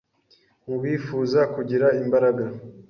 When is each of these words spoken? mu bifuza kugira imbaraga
mu 0.67 0.75
bifuza 0.83 1.39
kugira 1.53 1.87
imbaraga 2.01 2.43